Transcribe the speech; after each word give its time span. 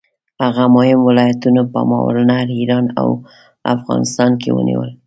هغه 0.43 0.63
مهم 0.75 0.99
ولایتونه 1.09 1.61
په 1.71 1.79
ماوراالنهر، 1.89 2.47
ایران 2.59 2.85
او 3.01 3.09
افغانستان 3.75 4.31
کې 4.41 4.49
ونیول. 4.53 4.89